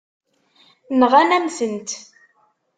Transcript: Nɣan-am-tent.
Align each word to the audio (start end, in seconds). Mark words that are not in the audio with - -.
Nɣan-am-tent. 0.99 1.89